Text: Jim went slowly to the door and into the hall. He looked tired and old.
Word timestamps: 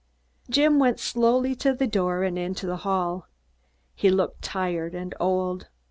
Jim 0.49 0.79
went 0.79 0.99
slowly 0.99 1.53
to 1.53 1.75
the 1.75 1.85
door 1.85 2.23
and 2.23 2.35
into 2.39 2.65
the 2.65 2.77
hall. 2.77 3.27
He 3.93 4.09
looked 4.09 4.41
tired 4.41 4.95
and 4.95 5.13
old. 5.19 5.69